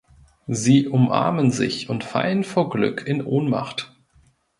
[0.47, 3.93] Sie umarmen sich und fallen vor Glück in Ohnmacht.